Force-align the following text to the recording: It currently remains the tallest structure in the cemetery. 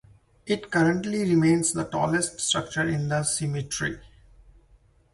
It 0.47 0.71
currently 0.71 1.19
remains 1.29 1.73
the 1.73 1.83
tallest 1.83 2.39
structure 2.39 2.87
in 2.87 3.09
the 3.09 3.21
cemetery. 3.21 3.99